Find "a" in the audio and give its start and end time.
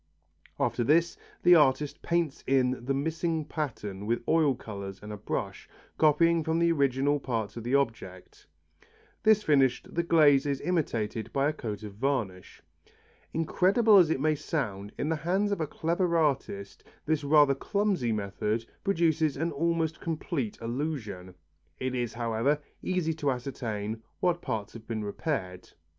5.13-5.17, 11.49-11.53, 15.61-15.67